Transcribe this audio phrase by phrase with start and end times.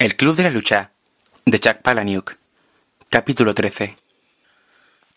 [0.00, 0.92] El Club de la Lucha,
[1.44, 2.38] de.
[3.10, 3.98] Capítulo 13.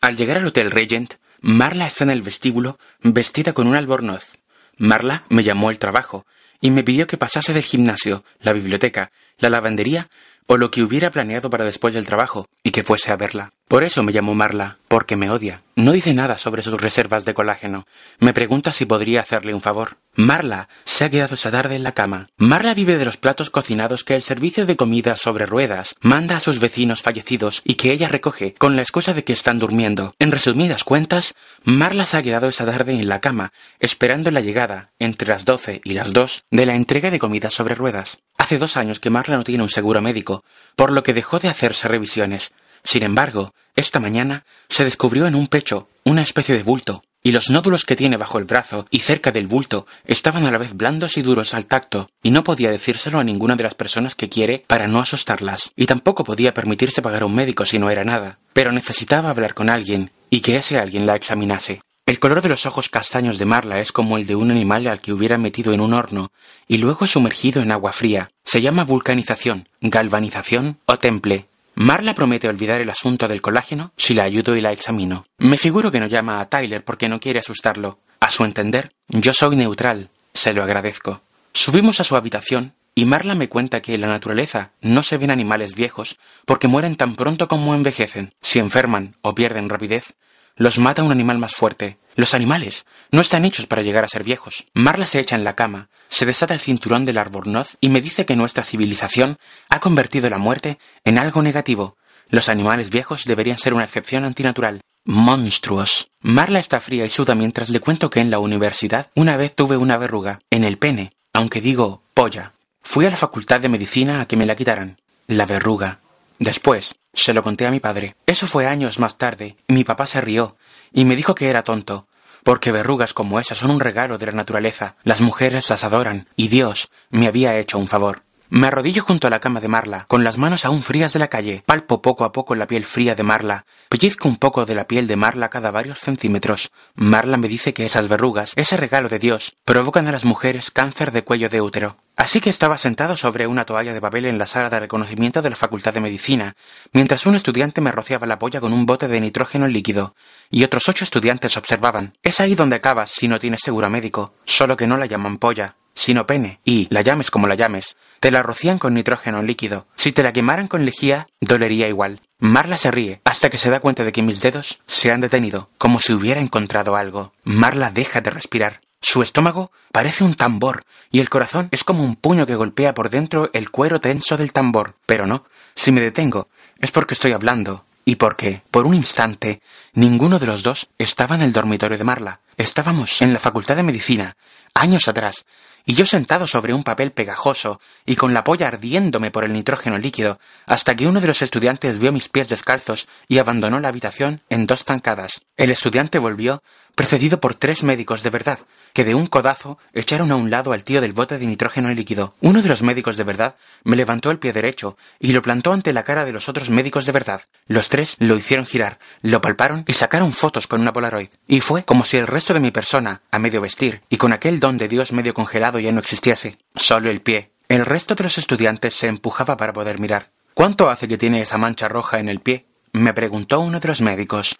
[0.02, 4.40] Al llegar al Hotel Regent, Marla está en el vestíbulo, vestida con un albornoz.
[4.78, 6.26] Marla me llamó al trabajo
[6.60, 10.10] y me pidió que pasase del gimnasio, la biblioteca, la lavandería
[10.48, 13.52] o lo que hubiera planeado para después del trabajo y que fuese a verla.
[13.68, 15.64] Por eso me llamó Marla, porque me odia.
[15.76, 17.88] No dice nada sobre sus reservas de colágeno.
[18.20, 19.98] Me pregunta si podría hacerle un favor.
[20.16, 22.30] Marla se ha quedado esa tarde en la cama.
[22.38, 26.40] Marla vive de los platos cocinados que el servicio de comida sobre ruedas manda a
[26.40, 30.14] sus vecinos fallecidos y que ella recoge con la excusa de que están durmiendo.
[30.20, 31.34] En resumidas cuentas,
[31.64, 35.82] Marla se ha quedado esa tarde en la cama, esperando la llegada, entre las doce
[35.84, 38.20] y las dos, de la entrega de comida sobre ruedas.
[38.38, 40.33] Hace dos años que Marla no tiene un seguro médico,
[40.76, 42.54] por lo que dejó de hacerse revisiones.
[42.84, 47.50] Sin embargo, esta mañana se descubrió en un pecho una especie de bulto, y los
[47.50, 51.18] nódulos que tiene bajo el brazo y cerca del bulto estaban a la vez blandos
[51.18, 54.64] y duros al tacto, y no podía decírselo a ninguna de las personas que quiere
[54.68, 58.40] para no asustarlas, y tampoco podía permitirse pagar a un médico si no era nada,
[58.52, 61.82] pero necesitaba hablar con alguien, y que ese alguien la examinase.
[62.06, 65.00] El color de los ojos castaños de Marla es como el de un animal al
[65.00, 66.34] que hubiera metido en un horno
[66.68, 68.30] y luego sumergido en agua fría.
[68.54, 71.48] Se llama vulcanización, galvanización o temple.
[71.74, 75.26] Marla promete olvidar el asunto del colágeno si la ayudo y la examino.
[75.40, 77.98] Me figuro que no llama a Tyler porque no quiere asustarlo.
[78.20, 80.12] A su entender, yo soy neutral.
[80.36, 81.22] Se lo agradezco.
[81.52, 85.32] Subimos a su habitación y Marla me cuenta que en la naturaleza no se ven
[85.32, 88.36] animales viejos porque mueren tan pronto como envejecen.
[88.40, 90.14] Si enferman o pierden rapidez,
[90.58, 91.98] los mata un animal más fuerte.
[92.16, 94.66] Los animales no están hechos para llegar a ser viejos.
[94.74, 98.26] Marla se echa en la cama, se desata el cinturón del arbornoz y me dice
[98.26, 99.38] que nuestra civilización
[99.70, 101.98] ha convertido la muerte en algo negativo.
[102.30, 104.82] Los animales viejos deberían ser una excepción antinatural.
[105.06, 106.12] Monstruos.
[106.22, 109.76] Marla está fría y suda mientras le cuento que en la universidad una vez tuve
[109.76, 112.54] una verruga, en el pene, aunque digo polla.
[112.82, 115.02] Fui a la facultad de medicina a que me la quitaran.
[115.28, 116.00] La verruga.
[116.40, 118.16] Después, se lo conté a mi padre.
[118.26, 120.58] Eso fue años más tarde, y mi papá se rió,
[120.92, 122.08] y me dijo que era tonto,
[122.44, 126.48] porque verrugas como esas son un regalo de la naturaleza, las mujeres las adoran, y
[126.50, 128.24] Dios me había hecho un favor.
[128.50, 131.28] Me arrodillo junto a la cama de Marla, con las manos aún frías de la
[131.28, 131.64] calle.
[131.66, 133.66] Palpo poco a poco la piel fría de Marla.
[133.90, 136.72] Pellizco un poco de la piel de Marla cada varios centímetros.
[136.94, 141.12] Marla me dice que esas verrugas, ese regalo de Dios, provocan a las mujeres cáncer
[141.12, 141.98] de cuello de útero.
[142.16, 145.50] Así que estaba sentado sobre una toalla de papel en la sala de reconocimiento de
[145.50, 146.56] la Facultad de Medicina,
[146.92, 150.16] mientras un estudiante me rociaba la polla con un bote de nitrógeno líquido,
[150.52, 152.16] y otros ocho estudiantes observaban.
[152.22, 155.76] Es ahí donde acabas si no tienes seguro médico, solo que no la llaman polla,
[155.96, 159.88] sino pene, y, la llames como la llames, te la rocían con nitrógeno líquido.
[159.96, 162.22] Si te la quemaran con lejía, dolería igual.
[162.38, 165.70] Marla se ríe, hasta que se da cuenta de que mis dedos se han detenido,
[165.78, 167.34] como si hubiera encontrado algo.
[167.44, 168.82] Marla deja de respirar.
[169.06, 173.10] Su estómago parece un tambor, y el corazón es como un puño que golpea por
[173.10, 174.96] dentro el cuero tenso del tambor.
[175.06, 175.44] Pero no,
[175.76, 176.48] si me detengo,
[176.80, 179.62] es porque estoy hablando, y porque, por un instante,
[179.94, 182.40] ninguno de los dos estaba en el dormitorio de Marla.
[182.56, 184.38] Estábamos en la Facultad de Medicina,
[184.74, 185.44] años atrás,
[185.86, 189.98] y yo sentado sobre un papel pegajoso y con la polla ardiéndome por el nitrógeno
[189.98, 194.40] líquido, hasta que uno de los estudiantes vio mis pies descalzos y abandonó la habitación
[194.50, 195.42] en dos zancadas.
[195.58, 196.64] El estudiante volvió,
[196.96, 198.60] precedido por tres médicos de verdad,
[198.94, 202.36] que de un codazo echaron a un lado al tío del bote de nitrógeno líquido.
[202.42, 205.94] Uno de los médicos de verdad me levantó el pie derecho y lo plantó ante
[205.94, 207.42] la cara de los otros médicos de verdad.
[207.68, 211.30] Los tres lo hicieron girar, lo palparon y sacaron fotos con una Polaroid.
[211.48, 214.60] Y fue como si el resto de mi persona, a medio vestir, y con aquel
[214.60, 216.58] don de Dios medio congelado ya no existiese.
[216.76, 217.52] Solo el pie.
[217.70, 220.30] El resto de los estudiantes se empujaba para poder mirar.
[220.54, 222.68] ¿Cuánto hace que tiene esa mancha roja en el pie?
[222.94, 224.56] me preguntó uno de los médicos.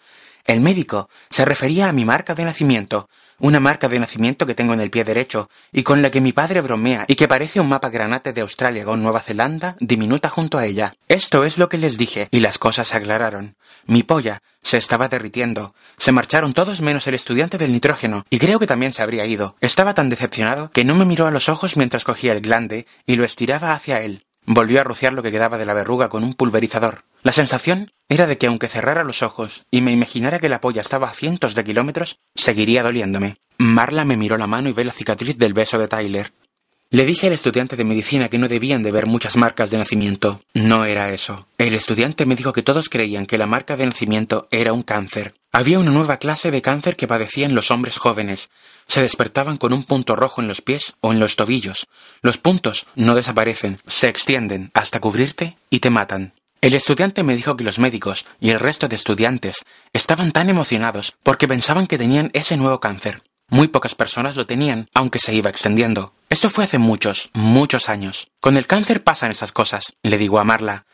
[0.46, 4.74] El médico se refería a mi marca de nacimiento, una marca de nacimiento que tengo
[4.74, 7.68] en el pie derecho y con la que mi padre bromea y que parece un
[7.68, 10.96] mapa granate de Australia con Nueva Zelanda diminuta junto a ella.
[11.08, 13.56] Esto es lo que les dije y las cosas se aclararon.
[13.86, 15.74] Mi polla se estaba derritiendo.
[15.98, 19.56] Se marcharon todos menos el estudiante del nitrógeno y creo que también se habría ido.
[19.60, 23.16] Estaba tan decepcionado que no me miró a los ojos mientras cogía el glande y
[23.16, 24.23] lo estiraba hacia él.
[24.46, 27.04] Volvió a rociar lo que quedaba de la verruga con un pulverizador.
[27.22, 30.82] La sensación era de que aunque cerrara los ojos y me imaginara que la polla
[30.82, 33.36] estaba a cientos de kilómetros, seguiría doliéndome.
[33.58, 36.32] Marla me miró la mano y ve la cicatriz del beso de Tyler.
[36.94, 40.40] Le dije al estudiante de medicina que no debían de ver muchas marcas de nacimiento.
[40.54, 41.48] No era eso.
[41.58, 45.34] El estudiante me dijo que todos creían que la marca de nacimiento era un cáncer.
[45.50, 48.48] Había una nueva clase de cáncer que padecían los hombres jóvenes.
[48.86, 51.88] Se despertaban con un punto rojo en los pies o en los tobillos.
[52.22, 56.34] Los puntos no desaparecen, se extienden hasta cubrirte y te matan.
[56.60, 61.16] El estudiante me dijo que los médicos y el resto de estudiantes estaban tan emocionados
[61.24, 63.20] porque pensaban que tenían ese nuevo cáncer.
[63.48, 66.13] Muy pocas personas lo tenían, aunque se iba extendiendo.
[66.34, 68.26] Esto fue hace muchos, muchos años.
[68.40, 70.84] Con el cáncer pasan esas cosas, le digo a Marla.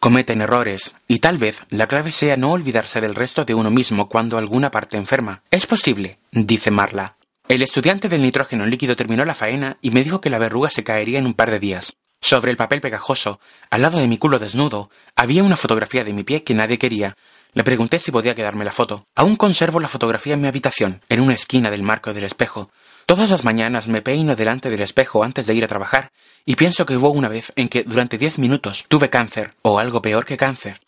[0.00, 4.08] Cometen errores, y tal vez la clave sea no olvidarse del resto de uno mismo
[4.08, 5.44] cuando alguna parte enferma.
[5.52, 7.16] Es posible, dice Marla.
[7.46, 10.82] El estudiante del nitrógeno líquido terminó la faena y me dijo que la verruga se
[10.82, 11.92] caería en un par de días.
[12.20, 13.38] Sobre el papel pegajoso,
[13.70, 17.16] al lado de mi culo desnudo, había una fotografía de mi pie que nadie quería.
[17.52, 19.06] Le pregunté si podía quedarme la foto.
[19.14, 22.72] Aún conservo la fotografía en mi habitación, en una esquina del marco del espejo.
[23.12, 26.12] Todas las mañanas me peino delante del espejo antes de ir a trabajar
[26.46, 30.00] y pienso que hubo una vez en que durante diez minutos tuve cáncer, o algo
[30.00, 30.80] peor que cáncer.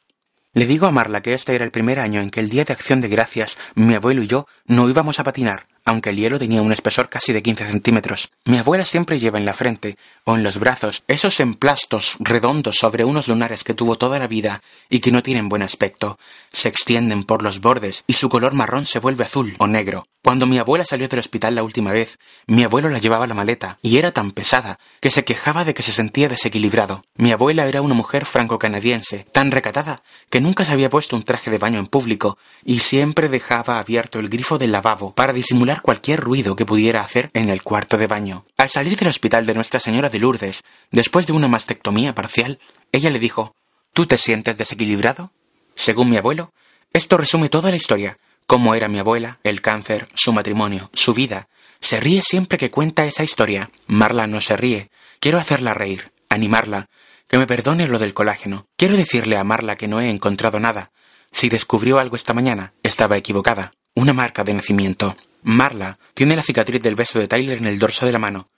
[0.54, 2.72] Le digo a Marla que este era el primer año en que el día de
[2.72, 6.62] acción de gracias mi abuelo y yo no íbamos a patinar aunque el hielo tenía
[6.62, 8.30] un espesor casi de 15 centímetros.
[8.44, 13.04] Mi abuela siempre lleva en la frente o en los brazos esos emplastos redondos sobre
[13.04, 16.18] unos lunares que tuvo toda la vida y que no tienen buen aspecto.
[16.52, 20.06] Se extienden por los bordes y su color marrón se vuelve azul o negro.
[20.22, 23.78] Cuando mi abuela salió del hospital la última vez, mi abuelo la llevaba la maleta
[23.82, 27.04] y era tan pesada que se quejaba de que se sentía desequilibrado.
[27.16, 31.50] Mi abuela era una mujer franco-canadiense, tan recatada que nunca se había puesto un traje
[31.50, 36.20] de baño en público y siempre dejaba abierto el grifo del lavabo para disimular cualquier
[36.20, 38.46] ruido que pudiera hacer en el cuarto de baño.
[38.56, 42.58] Al salir del hospital de Nuestra Señora de Lourdes, después de una mastectomía parcial,
[42.92, 43.54] ella le dijo
[43.92, 45.32] ¿Tú te sientes desequilibrado?
[45.74, 46.52] Según mi abuelo,
[46.92, 48.16] esto resume toda la historia,
[48.46, 51.48] cómo era mi abuela, el cáncer, su matrimonio, su vida.
[51.80, 53.70] Se ríe siempre que cuenta esa historia.
[53.86, 54.90] Marla no se ríe.
[55.20, 56.88] Quiero hacerla reír, animarla,
[57.28, 58.66] que me perdone lo del colágeno.
[58.76, 60.92] Quiero decirle a Marla que no he encontrado nada.
[61.32, 63.72] Si descubrió algo esta mañana, estaba equivocada.
[63.94, 65.16] Una marca de nacimiento.
[65.46, 68.48] Marla tiene la cicatriz del beso de Tyler en el dorso de la mano.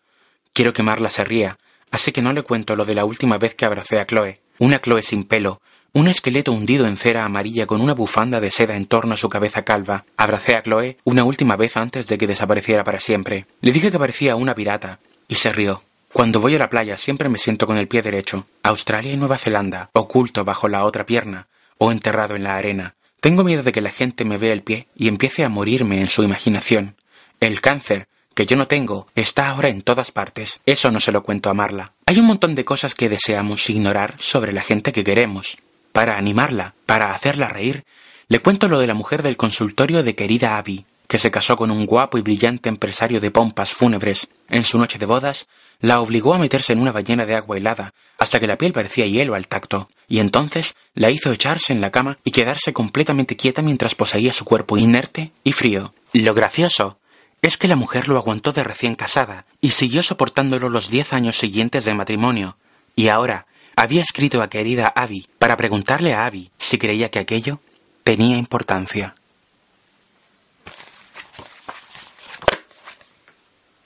[0.52, 1.58] Quiero que Marla se ría,
[1.90, 4.40] así que no le cuento lo de la última vez que abracé a Chloe.
[4.58, 5.60] Una Chloe sin pelo,
[5.92, 9.28] un esqueleto hundido en cera amarilla con una bufanda de seda en torno a su
[9.28, 10.04] cabeza calva.
[10.16, 13.46] Abracé a Chloe una última vez antes de que desapareciera para siempre.
[13.62, 15.82] Le dije que parecía una pirata, y se rió.
[16.12, 18.46] Cuando voy a la playa siempre me siento con el pie derecho.
[18.62, 21.48] Australia y Nueva Zelanda, oculto bajo la otra pierna,
[21.78, 22.94] o enterrado en la arena.
[23.26, 26.08] Tengo miedo de que la gente me vea el pie y empiece a morirme en
[26.08, 26.94] su imaginación.
[27.40, 30.60] El cáncer, que yo no tengo, está ahora en todas partes.
[30.64, 31.92] Eso no se lo cuento a Marla.
[32.06, 35.56] Hay un montón de cosas que deseamos ignorar sobre la gente que queremos.
[35.90, 37.84] Para animarla, para hacerla reír,
[38.28, 41.72] le cuento lo de la mujer del consultorio de querida Abby, que se casó con
[41.72, 44.28] un guapo y brillante empresario de pompas fúnebres.
[44.48, 45.48] En su noche de bodas,
[45.80, 49.04] la obligó a meterse en una ballena de agua helada hasta que la piel parecía
[49.04, 53.62] hielo al tacto, y entonces la hizo echarse en la cama y quedarse completamente quieta
[53.62, 55.94] mientras poseía su cuerpo inerte y frío.
[56.12, 56.98] Lo gracioso
[57.42, 61.36] es que la mujer lo aguantó de recién casada y siguió soportándolo los diez años
[61.36, 62.56] siguientes de matrimonio,
[62.94, 67.60] y ahora había escrito a querida Abby para preguntarle a Abby si creía que aquello
[68.04, 69.14] tenía importancia.